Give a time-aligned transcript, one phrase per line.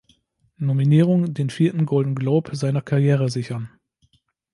[0.57, 3.69] Nominierung den vierten Golden Globe seiner Karriere sichern.